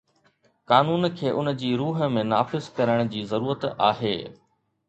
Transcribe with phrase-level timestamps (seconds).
[0.71, 4.19] قانون کي ان جي روح ۾ نافذ ڪرڻ جي ضرورت آهي